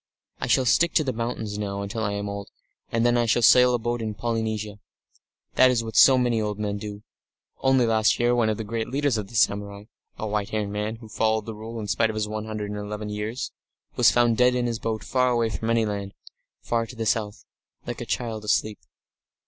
I 0.39 0.47
shall 0.47 0.65
stick 0.65 0.95
to 0.95 1.03
the 1.03 1.13
mountains 1.13 1.59
now 1.59 1.83
until 1.83 2.01
I 2.03 2.13
am 2.13 2.27
old, 2.27 2.49
and 2.91 3.05
then 3.05 3.19
I 3.19 3.27
shall 3.27 3.43
sail 3.43 3.75
a 3.75 3.77
boat 3.77 4.01
in 4.01 4.15
Polynesia. 4.15 4.79
That 5.53 5.69
is 5.69 5.83
what 5.83 5.95
so 5.95 6.17
many 6.17 6.41
old 6.41 6.57
men 6.57 6.79
do. 6.79 7.03
Only 7.59 7.85
last 7.85 8.17
year 8.19 8.33
one 8.33 8.49
of 8.49 8.57
the 8.57 8.63
great 8.63 8.87
leaders 8.87 9.19
of 9.19 9.27
the 9.27 9.35
samurai 9.35 9.83
a 10.17 10.25
white 10.25 10.49
haired 10.49 10.69
man, 10.69 10.95
who 10.95 11.07
followed 11.07 11.45
the 11.45 11.53
Rule 11.53 11.79
in 11.79 11.85
spite 11.85 12.09
of 12.09 12.15
his 12.15 12.27
one 12.27 12.45
hundred 12.45 12.71
and 12.71 12.79
eleven 12.79 13.09
years 13.09 13.51
was 13.95 14.09
found 14.09 14.37
dead 14.37 14.55
in 14.55 14.65
his 14.65 14.79
boat 14.79 15.03
far 15.03 15.29
away 15.29 15.49
from 15.51 15.69
any 15.69 15.85
land, 15.85 16.15
far 16.61 16.87
to 16.87 16.95
the 16.95 17.05
south, 17.05 17.45
lying 17.85 17.89
like 17.89 18.01
a 18.01 18.05
child 18.07 18.43
asleep...." 18.43 18.79